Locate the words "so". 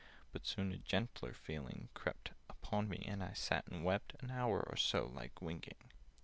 4.75-5.05